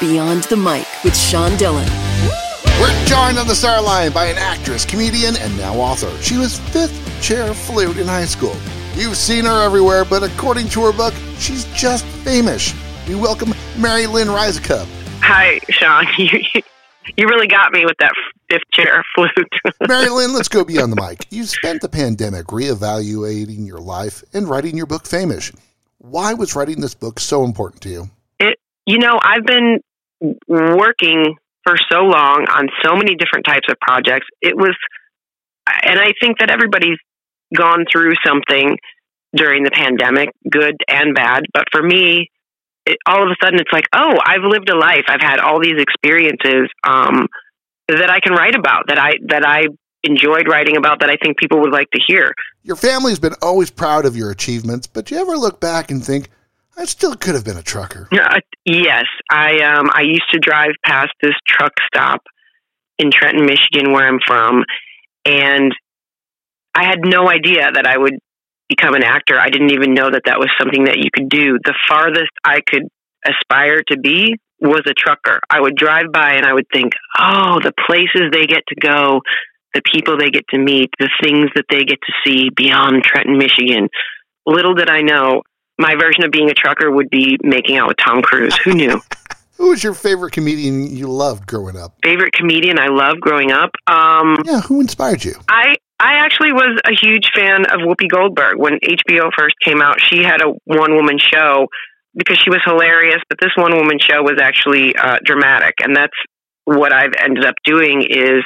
Beyond 0.00 0.44
the 0.44 0.56
Mic 0.56 0.86
with 1.02 1.16
Sean 1.16 1.56
Dillon. 1.56 1.88
We're 2.80 3.04
joined 3.06 3.36
on 3.36 3.48
the 3.48 3.54
star 3.56 3.82
line 3.82 4.12
by 4.12 4.26
an 4.26 4.38
actress, 4.38 4.84
comedian, 4.84 5.34
and 5.36 5.58
now 5.58 5.74
author. 5.74 6.16
She 6.22 6.36
was 6.36 6.56
fifth 6.56 7.20
chair 7.20 7.52
flute 7.52 7.98
in 7.98 8.06
high 8.06 8.26
school. 8.26 8.56
You've 8.94 9.16
seen 9.16 9.44
her 9.44 9.60
everywhere, 9.64 10.04
but 10.04 10.22
according 10.22 10.68
to 10.68 10.82
her 10.82 10.92
book, 10.92 11.14
she's 11.40 11.64
just 11.74 12.04
famous. 12.04 12.72
We 13.08 13.16
welcome 13.16 13.52
Mary 13.76 14.06
Lynn 14.06 14.28
Rajskub. 14.28 14.86
Hi, 15.20 15.58
Sean. 15.68 16.06
You, 16.16 16.62
you 17.16 17.26
really 17.26 17.48
got 17.48 17.72
me 17.72 17.84
with 17.84 17.96
that 17.98 18.12
fifth 18.48 18.70
chair 18.72 19.02
flute. 19.16 19.32
Mary 19.88 20.10
Lynn, 20.10 20.32
let's 20.32 20.48
go 20.48 20.64
beyond 20.64 20.92
the 20.92 21.02
mic. 21.02 21.26
You 21.30 21.44
spent 21.44 21.80
the 21.80 21.88
pandemic 21.88 22.46
reevaluating 22.46 23.66
your 23.66 23.80
life 23.80 24.22
and 24.32 24.48
writing 24.48 24.76
your 24.76 24.86
book, 24.86 25.08
Famous. 25.08 25.50
Why 25.98 26.34
was 26.34 26.54
writing 26.54 26.82
this 26.82 26.94
book 26.94 27.18
so 27.18 27.42
important 27.42 27.82
to 27.82 27.88
you? 27.88 28.10
It, 28.38 28.60
you 28.86 28.98
know, 28.98 29.18
I've 29.22 29.44
been 29.44 29.80
working 30.48 31.36
for 31.64 31.76
so 31.90 32.00
long 32.00 32.46
on 32.50 32.68
so 32.82 32.94
many 32.94 33.14
different 33.14 33.44
types 33.46 33.66
of 33.68 33.76
projects. 33.80 34.26
It 34.40 34.56
was, 34.56 34.76
and 35.84 35.98
I 35.98 36.12
think 36.20 36.38
that 36.38 36.50
everybody's 36.50 36.98
gone 37.54 37.84
through 37.90 38.12
something 38.24 38.76
during 39.34 39.62
the 39.62 39.70
pandemic, 39.70 40.30
good 40.50 40.76
and 40.88 41.14
bad. 41.14 41.42
But 41.52 41.64
for 41.70 41.82
me, 41.82 42.30
it, 42.86 42.96
all 43.06 43.22
of 43.22 43.28
a 43.28 43.36
sudden 43.42 43.60
it's 43.60 43.72
like, 43.72 43.84
oh, 43.94 44.14
I've 44.24 44.42
lived 44.42 44.70
a 44.70 44.76
life. 44.76 45.04
I've 45.08 45.20
had 45.20 45.38
all 45.38 45.60
these 45.60 45.78
experiences 45.78 46.68
um, 46.86 47.28
that 47.88 48.10
I 48.10 48.20
can 48.20 48.32
write 48.32 48.54
about. 48.54 48.84
That 48.88 48.98
I 48.98 49.12
that 49.28 49.46
I 49.46 49.64
enjoyed 50.04 50.48
writing 50.48 50.76
about. 50.76 51.00
That 51.00 51.10
I 51.10 51.16
think 51.22 51.36
people 51.38 51.60
would 51.60 51.72
like 51.72 51.90
to 51.90 52.00
hear. 52.06 52.32
Your 52.62 52.76
family's 52.76 53.18
been 53.18 53.34
always 53.42 53.70
proud 53.70 54.06
of 54.06 54.16
your 54.16 54.30
achievements, 54.30 54.86
but 54.86 55.10
you 55.10 55.18
ever 55.18 55.36
look 55.36 55.60
back 55.60 55.90
and 55.90 56.04
think, 56.04 56.30
I 56.78 56.84
still 56.84 57.14
could 57.16 57.34
have 57.34 57.44
been 57.44 57.56
a 57.56 57.62
trucker. 57.62 58.08
Uh, 58.12 58.38
yes, 58.64 59.04
I 59.30 59.58
um, 59.62 59.90
I 59.92 60.02
used 60.02 60.30
to 60.32 60.38
drive 60.38 60.72
past 60.84 61.10
this 61.20 61.34
truck 61.46 61.72
stop 61.92 62.22
in 62.98 63.10
Trenton, 63.10 63.46
Michigan, 63.46 63.92
where 63.92 64.06
I'm 64.06 64.20
from, 64.24 64.62
and 65.24 65.72
I 66.74 66.84
had 66.84 67.00
no 67.04 67.28
idea 67.28 67.70
that 67.72 67.86
I 67.86 67.98
would 67.98 68.14
become 68.68 68.94
an 68.94 69.02
actor. 69.02 69.38
I 69.38 69.50
didn't 69.50 69.72
even 69.72 69.92
know 69.94 70.10
that 70.10 70.22
that 70.26 70.38
was 70.38 70.48
something 70.60 70.84
that 70.84 70.98
you 70.98 71.10
could 71.12 71.28
do. 71.28 71.58
The 71.64 71.74
farthest 71.88 72.30
I 72.44 72.60
could 72.60 72.84
aspire 73.26 73.82
to 73.88 73.98
be 73.98 74.36
was 74.60 74.82
a 74.86 74.94
trucker. 74.94 75.40
I 75.50 75.60
would 75.60 75.74
drive 75.74 76.12
by 76.12 76.34
and 76.34 76.44
I 76.44 76.52
would 76.52 76.66
think, 76.72 76.92
oh, 77.18 77.58
the 77.62 77.72
places 77.86 78.30
they 78.32 78.46
get 78.46 78.62
to 78.68 78.76
go, 78.80 79.20
the 79.74 79.82
people 79.92 80.16
they 80.16 80.30
get 80.30 80.44
to 80.50 80.58
meet, 80.58 80.90
the 80.98 81.10
things 81.22 81.50
that 81.54 81.64
they 81.70 81.84
get 81.84 81.98
to 82.06 82.12
see 82.24 82.50
beyond 82.54 83.02
Trenton, 83.02 83.38
Michigan. 83.38 83.88
Little 84.46 84.74
did 84.74 84.90
I 84.90 85.02
know, 85.02 85.42
my 85.78 85.94
version 85.94 86.24
of 86.24 86.30
being 86.30 86.50
a 86.50 86.54
trucker 86.54 86.90
would 86.90 87.08
be 87.10 87.38
making 87.42 87.76
out 87.76 87.88
with 87.88 87.96
Tom 87.96 88.22
Cruise. 88.22 88.56
Who 88.64 88.74
knew? 88.74 89.00
who 89.52 89.70
was 89.70 89.82
your 89.82 89.94
favorite 89.94 90.32
comedian 90.32 90.94
you 90.94 91.08
loved 91.08 91.46
growing 91.46 91.76
up? 91.76 91.94
Favorite 92.02 92.32
comedian 92.32 92.78
I 92.78 92.88
loved 92.88 93.20
growing 93.20 93.52
up? 93.52 93.70
Um, 93.86 94.36
yeah, 94.44 94.60
who 94.60 94.80
inspired 94.80 95.24
you? 95.24 95.34
I 95.48 95.76
I 96.00 96.14
actually 96.14 96.52
was 96.52 96.80
a 96.84 96.94
huge 96.94 97.30
fan 97.34 97.66
of 97.66 97.80
Whoopi 97.80 98.08
Goldberg 98.08 98.58
when 98.58 98.78
HBO 98.84 99.30
first 99.36 99.56
came 99.64 99.82
out. 99.82 99.96
She 100.00 100.22
had 100.22 100.40
a 100.42 100.52
one 100.64 100.94
woman 100.94 101.18
show 101.18 101.66
because 102.14 102.38
she 102.38 102.50
was 102.50 102.60
hilarious, 102.64 103.20
but 103.28 103.38
this 103.40 103.50
one 103.56 103.76
woman 103.76 103.98
show 104.00 104.22
was 104.22 104.38
actually 104.40 104.94
uh, 104.96 105.18
dramatic, 105.24 105.74
and 105.82 105.94
that's 105.94 106.16
what 106.64 106.92
I've 106.92 107.12
ended 107.20 107.44
up 107.44 107.54
doing 107.64 108.06
is 108.08 108.44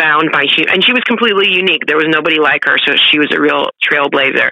found 0.00 0.30
my 0.32 0.46
she 0.48 0.66
and 0.66 0.82
she 0.82 0.92
was 0.92 1.02
completely 1.06 1.52
unique. 1.52 1.82
There 1.86 1.96
was 1.96 2.06
nobody 2.08 2.38
like 2.38 2.64
her, 2.64 2.78
so 2.78 2.94
she 2.96 3.18
was 3.18 3.28
a 3.32 3.40
real 3.40 3.68
trailblazer. 3.84 4.50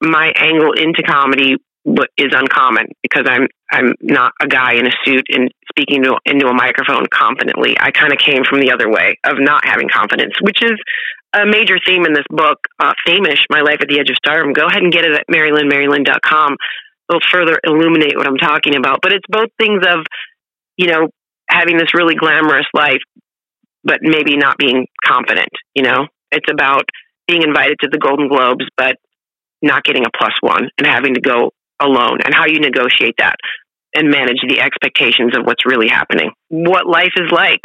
My 0.00 0.32
angle 0.36 0.72
into 0.72 1.02
comedy 1.02 1.56
is 2.18 2.32
uncommon 2.32 2.86
because 3.02 3.26
I'm 3.28 3.46
I'm 3.70 3.94
not 4.00 4.32
a 4.40 4.46
guy 4.46 4.74
in 4.74 4.86
a 4.86 4.90
suit 5.04 5.26
and 5.30 5.50
speaking 5.70 6.02
to, 6.04 6.16
into 6.24 6.46
a 6.46 6.54
microphone 6.54 7.06
confidently. 7.12 7.76
I 7.78 7.90
kind 7.90 8.12
of 8.12 8.18
came 8.18 8.44
from 8.44 8.60
the 8.60 8.72
other 8.72 8.90
way 8.90 9.16
of 9.24 9.36
not 9.38 9.64
having 9.64 9.88
confidence, 9.88 10.34
which 10.40 10.62
is 10.62 10.78
a 11.34 11.46
major 11.46 11.76
theme 11.86 12.04
in 12.06 12.12
this 12.12 12.26
book, 12.30 12.58
uh, 12.78 12.92
Famous, 13.06 13.38
My 13.50 13.60
Life 13.60 13.78
at 13.80 13.88
the 13.88 13.98
Edge 13.98 14.10
of 14.10 14.16
Stardom. 14.16 14.52
Go 14.52 14.66
ahead 14.66 14.82
and 14.82 14.92
get 14.92 15.04
it 15.04 15.12
at 15.12 15.26
MaryLynnMaryLynn.com. 15.30 16.56
It'll 17.08 17.20
further 17.30 17.58
illuminate 17.64 18.16
what 18.16 18.26
I'm 18.26 18.36
talking 18.36 18.76
about. 18.76 19.00
But 19.02 19.12
it's 19.12 19.26
both 19.28 19.50
things 19.58 19.82
of, 19.86 20.06
you 20.76 20.86
know, 20.86 21.08
having 21.48 21.76
this 21.76 21.94
really 21.94 22.14
glamorous 22.14 22.66
life, 22.74 23.02
but 23.84 23.98
maybe 24.02 24.36
not 24.36 24.58
being 24.58 24.86
confident, 25.04 25.50
you 25.74 25.82
know? 25.82 26.06
It's 26.32 26.50
about 26.50 26.84
being 27.28 27.42
invited 27.42 27.76
to 27.82 27.88
the 27.90 27.98
Golden 27.98 28.28
Globes, 28.28 28.64
but 28.76 28.96
not 29.62 29.84
getting 29.84 30.04
a 30.04 30.10
plus 30.16 30.34
one 30.40 30.68
and 30.78 30.86
having 30.86 31.14
to 31.14 31.20
go 31.20 31.52
alone 31.80 32.18
and 32.24 32.34
how 32.34 32.46
you 32.46 32.60
negotiate 32.60 33.14
that 33.18 33.36
and 33.94 34.10
manage 34.10 34.40
the 34.48 34.60
expectations 34.60 35.36
of 35.36 35.44
what's 35.44 35.64
really 35.64 35.88
happening. 35.88 36.30
What 36.48 36.86
life 36.86 37.12
is 37.16 37.30
like. 37.30 37.60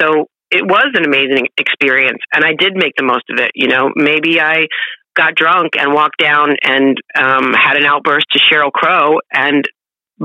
So 0.00 0.26
it 0.50 0.64
was 0.64 0.92
an 0.94 1.04
amazing 1.04 1.48
experience 1.56 2.22
and 2.34 2.44
I 2.44 2.52
did 2.54 2.74
make 2.74 2.92
the 2.96 3.04
most 3.04 3.24
of 3.30 3.38
it. 3.38 3.50
You 3.54 3.68
know, 3.68 3.90
maybe 3.96 4.40
I 4.40 4.66
got 5.14 5.34
drunk 5.34 5.72
and 5.78 5.92
walked 5.92 6.18
down 6.18 6.56
and 6.62 6.96
um, 7.16 7.52
had 7.52 7.76
an 7.76 7.84
outburst 7.84 8.26
to 8.32 8.38
Sheryl 8.38 8.72
Crow 8.72 9.18
and 9.32 9.64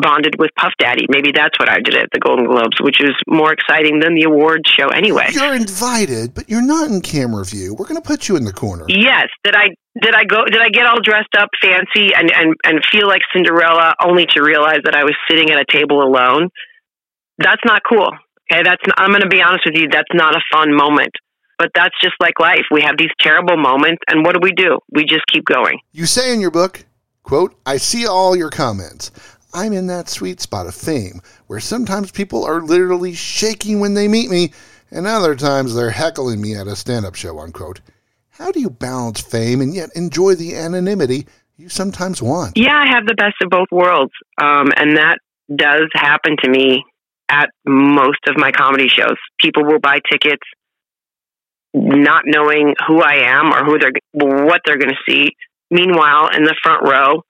bonded 0.02 0.35
with 0.40 0.52
Puff 0.56 0.74
Daddy. 0.80 1.06
Maybe 1.09 1.31
that's 1.31 1.58
what 1.59 1.69
I 1.69 1.80
did 1.80 1.96
at 1.96 2.09
the 2.12 2.19
Golden 2.19 2.46
Globes, 2.46 2.80
which 2.81 3.02
is 3.02 3.16
more 3.28 3.52
exciting 3.52 4.00
than 4.00 4.16
the 4.16 4.24
awards 4.24 4.69
show 4.69 4.88
anyway. 4.90 5.28
You're 5.31 5.56
invited, 5.56 6.34
but 6.34 6.50
you're 6.50 6.66
not 6.66 6.90
in 6.90 7.02
camera 7.02 7.44
view. 7.44 7.74
We're 7.74 7.88
going 7.88 8.02
to 8.02 8.08
put 8.08 8.30
you 8.30 8.35
in 8.35 8.46
the 8.46 8.53
corner. 8.53 8.85
Yes. 8.88 9.28
Did 9.44 9.56
I 9.56 9.69
did 10.02 10.13
I 10.13 10.24
go 10.25 10.46
did 10.46 10.62
I 10.62 10.69
get 10.69 10.85
all 10.85 11.02
dressed 11.02 11.35
up 11.38 11.50
fancy 11.62 12.13
and 12.13 12.31
and 12.31 12.53
and 12.63 12.85
feel 12.91 13.08
like 13.08 13.22
Cinderella 13.34 13.96
only 14.03 14.25
to 14.35 14.44
realize 14.44 14.80
that 14.85 14.96
I 14.96 15.03
was 15.03 15.16
sitting 15.30 15.50
at 15.52 15.59
a 15.59 15.66
table 15.72 16.02
alone? 16.02 16.50
That's 17.40 17.62
not 17.66 17.81
cool. 17.88 18.09
Okay, 18.52 18.64
that's 18.64 18.81
not, 18.88 19.00
I'm 19.00 19.09
going 19.09 19.22
to 19.22 19.28
be 19.28 19.41
honest 19.41 19.64
with 19.66 19.75
you, 19.75 19.88
that's 19.91 20.08
not 20.14 20.35
a 20.35 20.41
fun 20.52 20.74
moment. 20.74 21.12
But 21.58 21.72
that's 21.74 21.96
just 22.02 22.14
like 22.19 22.40
life. 22.40 22.66
We 22.72 22.81
have 22.81 22.96
these 23.00 23.09
terrible 23.19 23.58
moments 23.58 24.03
and 24.08 24.24
what 24.24 24.34
do 24.34 24.40
we 24.41 24.52
do? 24.52 24.78
We 24.91 25.06
just 25.06 25.25
keep 25.31 25.44
going. 25.44 25.79
You 25.91 26.06
say 26.06 26.31
in 26.31 26.40
your 26.40 26.52
book, 26.52 26.85
quote, 27.24 27.56
I 27.66 27.78
see 27.78 28.06
all 28.06 28.35
your 28.35 28.52
comments. 28.52 29.12
I'm 29.57 29.73
in 29.73 29.88
that 29.88 30.07
sweet 30.07 30.40
spot 30.40 30.68
of 30.68 30.75
fame 30.75 31.19
where 31.47 31.59
sometimes 31.59 32.12
people 32.12 32.45
are 32.45 32.62
literally 32.62 33.13
shaking 33.13 33.79
when 33.79 33.95
they 33.95 34.07
meet 34.07 34.29
me, 34.29 34.53
and 34.91 35.07
other 35.07 35.35
times 35.35 35.73
they're 35.73 35.90
heckling 35.90 36.40
me 36.40 36.56
at 36.56 36.68
a 36.68 36.75
stand 36.75 37.07
up 37.07 37.16
show, 37.16 37.40
unquote. 37.40 37.81
How 38.29 38.51
do 38.51 38.59
you 38.59 38.69
balance 38.69 39.19
fame 39.19 39.62
and 39.62 39.73
yet 39.73 39.90
enjoy 39.96 40.35
the 40.35 40.56
anonymity 40.56 41.25
you 41.57 41.69
sometimes 41.69 42.22
want? 42.22 42.56
Yeah, 42.56 42.78
I 42.78 42.88
have 42.88 43.07
the 43.07 43.16
best 43.16 43.34
of 43.41 43.50
both 43.50 43.69
worlds. 43.72 44.13
Um, 44.40 44.67
and 44.78 44.96
that 44.97 45.17
does 45.53 45.90
happen 45.96 46.35
to 46.44 46.50
me 46.51 46.84
at 47.28 47.50
most 47.66 48.19
of 48.28 48.38
my 48.38 48.51
comedy 48.51 48.88
shows. 48.88 49.17
People 49.41 49.66
will 49.66 49.79
buy 49.79 50.01
tickets 50.12 50.46
not 51.73 52.23
knowing 52.28 52.75
who 52.88 53.01
I 53.01 53.23
am 53.25 53.51
or 53.51 53.66
who 53.66 53.79
they're 53.79 53.91
what 54.13 54.62
they're 54.66 54.78
going 54.78 54.94
to 54.94 55.12
see. 55.12 55.31
Meanwhile, 55.72 56.29
in 56.35 56.44
the 56.44 56.56
front 56.62 56.88
row, 56.88 57.23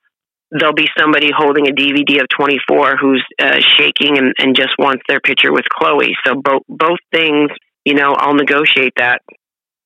there'll 0.51 0.73
be 0.73 0.87
somebody 0.97 1.29
holding 1.35 1.67
a 1.67 1.71
DVD 1.71 2.21
of 2.21 2.27
24 2.37 2.97
who's 2.97 3.25
uh, 3.39 3.59
shaking 3.77 4.17
and, 4.17 4.33
and 4.39 4.55
just 4.55 4.71
wants 4.79 5.03
their 5.07 5.19
picture 5.19 5.51
with 5.51 5.65
Chloe. 5.69 6.15
So 6.25 6.35
both 6.35 6.63
both 6.69 6.99
things, 7.11 7.49
you 7.85 7.93
know, 7.93 8.13
I'll 8.17 8.35
negotiate 8.35 8.93
that 8.97 9.21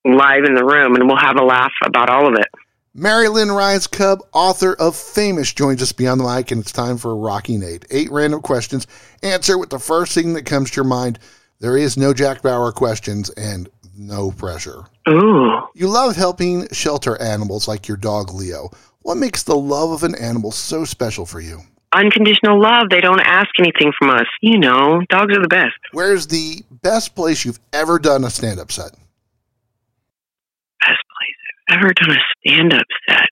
live 0.04 0.44
in 0.44 0.54
the 0.54 0.64
room 0.64 0.96
and 0.96 1.06
we'll 1.06 1.16
have 1.16 1.36
a 1.36 1.44
laugh 1.44 1.72
about 1.84 2.10
all 2.10 2.28
of 2.28 2.34
it. 2.34 2.48
Mary 2.94 3.28
Lynn 3.28 3.48
Rajskub, 3.48 4.20
author 4.34 4.74
of 4.74 4.94
Famous, 4.94 5.52
joins 5.54 5.80
us 5.80 5.92
beyond 5.92 6.20
the 6.20 6.24
mic, 6.24 6.50
and 6.50 6.60
it's 6.60 6.72
time 6.72 6.98
for 6.98 7.12
a 7.12 7.14
Rocky 7.14 7.56
Nate. 7.56 7.86
Eight 7.90 8.10
random 8.10 8.42
questions. 8.42 8.86
Answer 9.22 9.56
with 9.56 9.70
the 9.70 9.78
first 9.78 10.12
thing 10.12 10.34
that 10.34 10.44
comes 10.44 10.70
to 10.70 10.76
your 10.76 10.84
mind. 10.84 11.18
There 11.60 11.78
is 11.78 11.96
no 11.96 12.12
Jack 12.12 12.42
Bauer 12.42 12.70
questions 12.70 13.30
and 13.30 13.70
no 13.96 14.30
pressure. 14.30 14.84
Ooh. 15.08 15.62
You 15.74 15.88
love 15.88 16.16
helping 16.16 16.68
shelter 16.68 17.20
animals 17.20 17.68
like 17.68 17.88
your 17.88 17.96
dog 17.96 18.32
Leo. 18.32 18.70
What 19.00 19.16
makes 19.16 19.42
the 19.42 19.56
love 19.56 19.90
of 19.90 20.02
an 20.02 20.14
animal 20.14 20.52
so 20.52 20.84
special 20.84 21.26
for 21.26 21.40
you? 21.40 21.60
Unconditional 21.92 22.60
love. 22.60 22.88
They 22.90 23.00
don't 23.00 23.20
ask 23.20 23.48
anything 23.58 23.92
from 23.98 24.10
us. 24.10 24.26
You 24.40 24.58
know, 24.58 25.02
dogs 25.10 25.36
are 25.36 25.42
the 25.42 25.48
best. 25.48 25.74
Where's 25.92 26.26
the 26.26 26.62
best 26.70 27.14
place 27.14 27.44
you've 27.44 27.60
ever 27.72 27.98
done 27.98 28.24
a 28.24 28.30
stand 28.30 28.60
up 28.60 28.72
set? 28.72 28.92
Best 30.80 31.02
place 31.10 31.68
I've 31.68 31.78
ever 31.78 31.92
done 31.92 32.16
a 32.16 32.20
stand 32.48 32.72
up 32.72 32.86
set. 33.08 33.28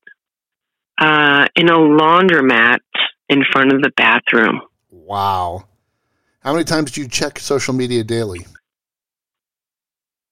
Uh, 0.98 1.46
in 1.56 1.70
a 1.70 1.78
laundromat 1.78 2.78
in 3.30 3.44
front 3.50 3.72
of 3.72 3.80
the 3.80 3.90
bathroom. 3.96 4.60
Wow. 4.90 5.64
How 6.40 6.52
many 6.52 6.64
times 6.64 6.90
do 6.92 7.00
you 7.00 7.08
check 7.08 7.38
social 7.38 7.72
media 7.72 8.04
daily? 8.04 8.44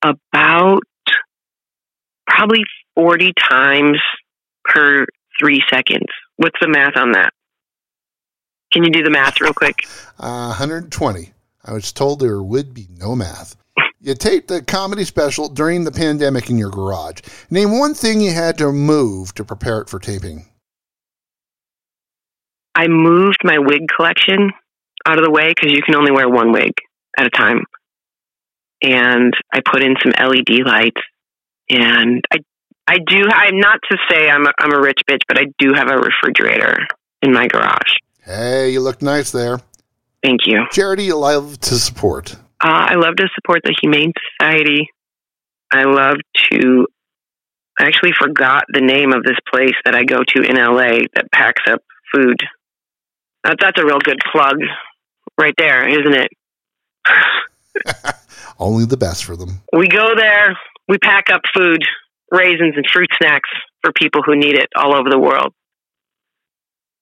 About 0.03 0.81
probably 2.27 2.65
40 2.95 3.33
times 3.51 3.99
per 4.65 5.07
three 5.41 5.63
seconds. 5.71 6.07
What's 6.37 6.59
the 6.61 6.69
math 6.69 6.97
on 6.97 7.13
that? 7.13 7.33
Can 8.73 8.85
you 8.85 8.91
do 8.91 9.03
the 9.03 9.11
math 9.11 9.41
real 9.41 9.55
quick? 9.55 9.87
Uh, 10.19 10.49
120. 10.49 11.33
I 11.65 11.73
was 11.73 11.93
told 11.93 12.21
there 12.21 12.43
would 12.43 12.75
be 12.75 12.87
no 12.97 13.17
math. 13.17 13.57
You 14.01 14.15
taped 14.15 14.49
the 14.49 14.63
comedy 14.63 15.05
special 15.05 15.49
during 15.49 15.85
the 15.85 15.91
pandemic 15.91 16.51
in 16.51 16.59
your 16.59 16.71
garage. 16.71 17.21
Name 17.51 17.79
one 17.79 17.95
thing 17.95 18.21
you 18.21 18.33
had 18.33 18.57
to 18.59 18.73
move 18.73 19.35
to 19.35 19.45
prepare 19.45 19.81
it 19.81 19.89
for 19.89 19.99
taping. 19.99 20.47
I 22.75 22.87
moved 22.87 23.39
my 23.43 23.59
wig 23.59 23.87
collection 23.97 24.53
out 25.05 25.19
of 25.19 25.25
the 25.25 25.31
way 25.31 25.49
because 25.49 25.73
you 25.73 25.83
can 25.83 25.97
only 25.97 26.13
wear 26.13 26.29
one 26.29 26.53
wig 26.53 26.73
at 27.19 27.27
a 27.27 27.31
time. 27.31 27.65
And 28.83 29.35
I 29.53 29.61
put 29.65 29.83
in 29.83 29.95
some 30.03 30.13
LED 30.13 30.65
lights, 30.65 31.01
and 31.69 32.23
I 32.33 32.39
I 32.89 32.97
do. 33.07 33.23
I'm 33.31 33.59
not 33.59 33.81
to 33.91 33.99
say 34.11 34.31
I'm 34.31 34.47
a, 34.47 34.53
I'm 34.59 34.73
a 34.73 34.81
rich 34.81 35.01
bitch, 35.09 35.21
but 35.29 35.39
I 35.39 35.45
do 35.59 35.75
have 35.75 35.91
a 35.91 35.97
refrigerator 35.97 36.87
in 37.21 37.33
my 37.33 37.47
garage. 37.47 37.99
Hey, 38.25 38.71
you 38.71 38.81
look 38.81 39.03
nice 39.03 39.31
there. 39.31 39.61
Thank 40.23 40.47
you. 40.47 40.65
Charity 40.73 41.05
you 41.05 41.17
love 41.17 41.61
to 41.61 41.75
support. 41.75 42.35
Uh, 42.61 42.89
I 42.91 42.95
love 42.95 43.17
to 43.17 43.29
support 43.35 43.61
the 43.63 43.77
Humane 43.83 44.13
Society. 44.39 44.89
I 45.71 45.85
love 45.85 46.17
to. 46.51 46.87
I 47.79 47.85
actually 47.85 48.13
forgot 48.19 48.65
the 48.73 48.81
name 48.81 49.13
of 49.13 49.23
this 49.23 49.37
place 49.53 49.75
that 49.85 49.95
I 49.95 50.05
go 50.05 50.19
to 50.27 50.43
in 50.43 50.57
LA 50.57 51.05
that 51.15 51.31
packs 51.31 51.63
up 51.71 51.83
food. 52.13 52.39
That, 53.45 53.59
that's 53.61 53.81
a 53.81 53.85
real 53.85 54.01
good 54.01 54.19
plug 54.33 54.57
right 55.39 55.55
there, 55.59 55.87
isn't 55.87 56.15
it? 56.15 56.31
Only 58.59 58.85
the 58.85 58.97
best 58.97 59.25
for 59.25 59.37
them. 59.37 59.61
We 59.73 59.89
go 59.89 60.15
there, 60.17 60.57
we 60.89 60.99
pack 60.99 61.27
up 61.33 61.43
food, 61.55 61.83
raisins 62.31 62.75
and 62.77 62.85
fruit 62.93 63.09
snacks 63.21 63.49
for 63.83 63.93
people 63.93 64.23
who 64.23 64.37
need 64.37 64.55
it 64.55 64.69
all 64.77 64.95
over 64.95 65.09
the 65.11 65.19
world. 65.19 65.53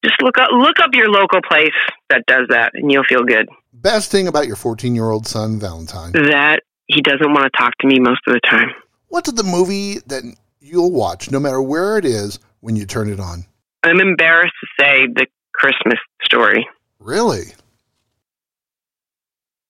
Just 0.05 0.21
look 0.23 0.39
up 0.39 0.51
look 0.53 0.79
up 0.81 0.91
your 0.93 1.09
local 1.09 1.41
place 1.49 1.75
that 2.11 2.23
does 2.27 2.47
that 2.51 2.73
and 2.75 2.93
you'll 2.93 3.05
feel 3.09 3.25
good. 3.25 3.49
Best 3.73 4.11
thing 4.11 4.29
about 4.29 4.47
your 4.47 4.57
14 4.57 4.95
year 4.95 5.11
old 5.11 5.27
son, 5.27 5.59
Valentine. 5.59 6.13
That 6.13 6.61
he 6.87 7.01
doesn't 7.01 7.33
want 7.33 7.51
to 7.51 7.59
talk 7.59 7.73
to 7.81 7.87
me 7.87 7.99
most 7.99 8.21
of 8.27 8.35
the 8.35 8.41
time. 8.49 8.69
What's 9.09 9.33
the 9.33 9.43
movie 9.43 9.99
that 10.07 10.23
you'll 10.61 10.93
watch 10.93 11.31
no 11.31 11.41
matter 11.41 11.61
where 11.63 11.99
it 11.99 12.05
is 12.05 12.39
when 12.61 12.77
you 12.77 12.87
turn 12.87 13.11
it 13.11 13.21
on? 13.21 13.47
I'm 13.83 14.01
embarrassed 14.01 14.55
to 14.61 14.83
say 14.83 15.07
the 15.07 15.27
Christmas 15.55 15.99
story. 16.23 16.67
Really? 16.99 17.53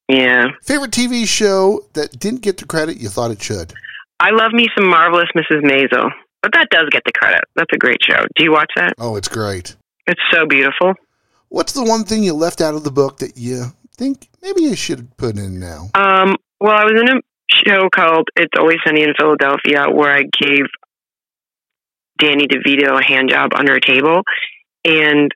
Yeah. 0.09 0.49
Favorite 0.63 0.93
TV 0.93 1.27
show 1.27 1.85
that 1.95 2.19
didn't 2.19 2.43
get 2.43 2.59
the 2.59 2.65
credit 2.65 2.99
you 2.99 3.09
thought 3.09 3.31
it 3.31 3.43
should? 3.43 3.73
I 4.21 4.31
love 4.31 4.53
me 4.53 4.69
some 4.77 4.89
Marvelous 4.89 5.29
Mrs. 5.37 5.63
Maisel. 5.63 6.11
But 6.43 6.53
that 6.53 6.69
does 6.71 6.89
get 6.91 7.03
the 7.05 7.13
credit. 7.13 7.41
That's 7.57 7.73
a 7.75 7.77
great 7.77 7.99
show. 8.03 8.25
Do 8.37 8.45
you 8.45 8.53
watch 8.53 8.71
that? 8.77 8.95
Oh, 8.99 9.17
it's 9.17 9.27
great. 9.27 9.75
It's 10.07 10.21
so 10.33 10.47
beautiful. 10.47 10.95
What's 11.49 11.73
the 11.73 11.83
one 11.83 12.05
thing 12.05 12.23
you 12.23 12.35
left 12.35 12.61
out 12.61 12.75
of 12.75 12.85
the 12.85 12.93
book 12.93 13.19
that 13.19 13.37
you 13.37 13.65
think 13.97 14.29
maybe 14.43 14.63
you 14.63 14.77
should 14.77 15.17
put 15.17 15.37
in 15.39 15.59
now? 15.59 15.91
Um, 15.95 16.37
well, 16.61 16.77
I 16.77 16.85
was 16.85 17.01
in 17.01 17.17
a 17.17 17.21
show 17.67 17.89
called 17.89 18.29
It's 18.37 18.53
Always 18.57 18.79
Sunny 18.87 19.03
in 19.03 19.15
Philadelphia 19.19 19.87
where 19.91 20.13
I 20.13 20.23
gave 20.23 20.67
Danny 22.19 22.47
DeVito 22.47 22.97
a 22.97 23.05
hand 23.05 23.31
job 23.31 23.51
under 23.57 23.75
a 23.75 23.81
table. 23.81 24.23
And 24.85 25.33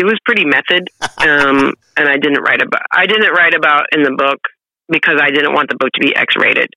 it 0.00 0.04
was 0.04 0.18
pretty 0.24 0.44
method. 0.44 0.88
Um, 1.18 1.74
and 1.96 2.08
I 2.08 2.16
didn't 2.16 2.42
write 2.42 2.62
about 2.62 2.82
I 2.90 3.06
didn't 3.06 3.32
write 3.32 3.54
about 3.54 3.84
in 3.92 4.02
the 4.02 4.16
book 4.16 4.40
because 4.88 5.20
I 5.20 5.30
didn't 5.30 5.52
want 5.52 5.68
the 5.68 5.76
book 5.76 5.90
to 5.94 6.00
be 6.00 6.16
X 6.16 6.34
rated. 6.36 6.70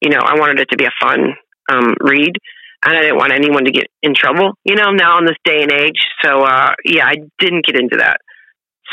You 0.00 0.10
know, 0.10 0.20
I 0.22 0.38
wanted 0.38 0.60
it 0.60 0.68
to 0.70 0.76
be 0.76 0.86
a 0.86 0.94
fun 1.02 1.34
um, 1.70 1.94
read, 2.00 2.32
and 2.84 2.96
I 2.96 3.02
didn't 3.02 3.16
want 3.18 3.32
anyone 3.32 3.64
to 3.64 3.72
get 3.72 3.88
in 4.02 4.14
trouble. 4.14 4.52
You 4.64 4.76
know, 4.76 4.92
now 4.92 5.18
in 5.18 5.26
this 5.26 5.36
day 5.44 5.62
and 5.62 5.72
age. 5.72 5.98
So 6.22 6.42
uh, 6.42 6.74
yeah, 6.84 7.06
I 7.06 7.16
didn't 7.38 7.66
get 7.66 7.76
into 7.76 7.96
that. 7.98 8.20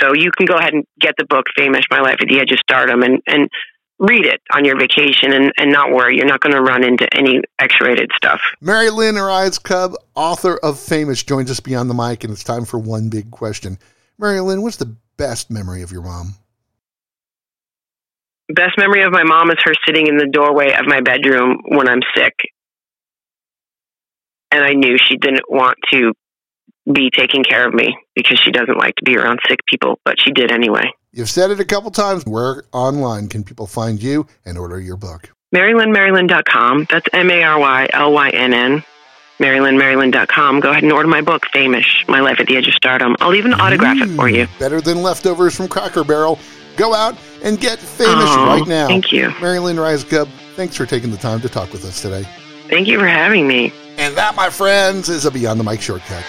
So 0.01 0.13
you 0.13 0.31
can 0.35 0.45
go 0.45 0.55
ahead 0.55 0.73
and 0.73 0.83
get 0.99 1.13
the 1.17 1.25
book 1.25 1.45
"Famous: 1.55 1.85
My 1.91 2.01
Life 2.01 2.17
at 2.21 2.27
the 2.27 2.39
Edge 2.39 2.51
of 2.51 2.59
Stardom" 2.59 3.03
and 3.03 3.21
and 3.27 3.47
read 3.99 4.25
it 4.25 4.41
on 4.53 4.65
your 4.65 4.77
vacation 4.77 5.33
and, 5.33 5.51
and 5.57 5.71
not 5.71 5.91
worry. 5.91 6.17
You're 6.17 6.25
not 6.25 6.41
going 6.41 6.55
to 6.55 6.61
run 6.61 6.83
into 6.83 7.07
any 7.15 7.41
X-rated 7.59 8.11
stuff. 8.15 8.41
Mary 8.61 8.89
Lynn 8.89 9.15
Rajskub, 9.15 9.95
author 10.15 10.57
of 10.57 10.79
Famous, 10.79 11.23
joins 11.23 11.49
us 11.49 11.59
beyond 11.59 11.89
the 11.89 11.93
mic, 11.93 12.23
and 12.23 12.33
it's 12.33 12.43
time 12.43 12.65
for 12.65 12.77
one 12.77 13.09
big 13.09 13.31
question. 13.31 13.77
Mary 14.17 14.39
Lynn, 14.39 14.61
what's 14.61 14.77
the 14.77 14.95
best 15.17 15.49
memory 15.49 15.81
of 15.81 15.91
your 15.91 16.01
mom? 16.01 16.35
Best 18.49 18.77
memory 18.77 19.01
of 19.01 19.11
my 19.11 19.23
mom 19.23 19.49
is 19.49 19.57
her 19.63 19.73
sitting 19.87 20.07
in 20.07 20.17
the 20.17 20.27
doorway 20.27 20.71
of 20.73 20.85
my 20.85 21.01
bedroom 21.01 21.61
when 21.67 21.89
I'm 21.89 22.01
sick. 22.15 22.33
And 24.51 24.63
I 24.63 24.73
knew 24.73 24.97
she 24.97 25.17
didn't 25.17 25.49
want 25.49 25.77
to 25.91 26.13
be 26.91 27.09
taking 27.09 27.43
care 27.43 27.67
of 27.67 27.73
me 27.73 27.97
because 28.15 28.39
she 28.39 28.51
doesn't 28.51 28.77
like 28.77 28.95
to 28.95 29.03
be 29.03 29.17
around 29.17 29.39
sick 29.47 29.59
people, 29.67 29.99
but 30.05 30.15
she 30.19 30.31
did 30.31 30.51
anyway. 30.51 30.91
You've 31.11 31.29
said 31.29 31.49
it 31.51 31.59
a 31.59 31.65
couple 31.65 31.91
times. 31.91 32.23
Where 32.25 32.63
online 32.73 33.29
can 33.29 33.43
people 33.43 33.67
find 33.67 34.01
you 34.03 34.27
and 34.45 34.57
order 34.57 34.79
your 34.79 34.97
book? 34.97 35.31
MaryLynnMaryLynn.com. 35.55 36.87
That's 36.89 37.07
M 37.13 37.31
A 37.31 37.43
R 37.43 37.59
Y 37.59 37.87
L 37.93 38.11
Y 38.13 38.29
N 38.29 38.53
N. 38.53 38.83
MaryLynnMaryLynn.com. 39.39 40.59
Go 40.59 40.71
ahead 40.71 40.83
and 40.83 40.91
order 40.91 41.07
my 41.07 41.21
book, 41.21 41.43
Famous 41.53 41.85
My 42.07 42.19
Life 42.19 42.39
at 42.39 42.47
the 42.47 42.57
Edge 42.57 42.67
of 42.67 42.73
Stardom. 42.73 43.15
I'll 43.19 43.33
even 43.35 43.53
autograph 43.53 43.97
it 44.01 44.09
for 44.15 44.29
you. 44.29 44.47
Better 44.59 44.81
than 44.81 45.01
leftovers 45.01 45.55
from 45.55 45.67
Cracker 45.67 46.03
Barrel. 46.03 46.39
Go 46.77 46.93
out 46.93 47.15
and 47.43 47.59
get 47.59 47.79
famous 47.79 48.25
Oh, 48.27 48.45
right 48.59 48.67
now. 48.67 48.87
thank 48.87 49.11
you. 49.11 49.33
Mary 49.41 49.59
Lynn 49.59 49.77
Rajskub, 49.77 50.27
thanks 50.55 50.75
for 50.75 50.85
taking 50.85 51.11
the 51.11 51.17
time 51.17 51.39
to 51.41 51.49
talk 51.49 51.71
with 51.71 51.85
us 51.85 52.01
today. 52.01 52.27
Thank 52.69 52.87
you 52.87 52.99
for 52.99 53.07
having 53.07 53.47
me. 53.47 53.71
And 53.97 54.15
that, 54.17 54.35
my 54.35 54.49
friends, 54.49 55.07
is 55.07 55.23
a 55.25 55.31
Beyond 55.31 55.59
the 55.59 55.63
Mic 55.63 55.79
shortcut. 55.81 56.25